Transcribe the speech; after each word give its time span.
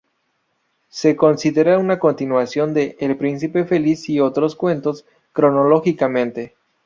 Se 0.89 1.15
considera 1.15 1.77
una 1.77 1.99
continuación 1.99 2.73
de 2.73 2.97
"El 2.99 3.17
príncipe 3.17 3.65
feliz 3.65 4.09
y 4.09 4.19
otros 4.19 4.55
cuentos", 4.55 5.05
cronológicamente. 5.31 6.55